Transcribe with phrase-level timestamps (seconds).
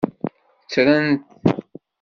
[0.63, 1.27] Ttren-t.